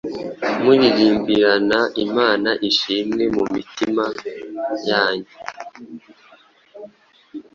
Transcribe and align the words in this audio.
muririmbirana 0.63 1.79
Imana 2.05 2.49
ishimwe 2.69 3.23
mu 3.35 3.43
mitima 3.53 4.05
yanyu. 4.89 5.31